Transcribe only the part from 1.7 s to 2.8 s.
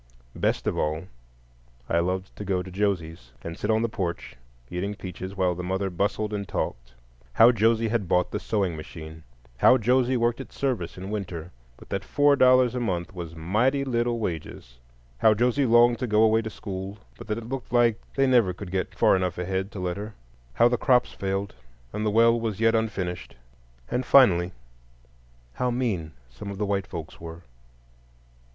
I loved to go to